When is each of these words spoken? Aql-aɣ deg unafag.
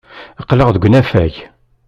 Aql-aɣ 0.41 0.69
deg 0.71 0.83
unafag. 0.87 1.35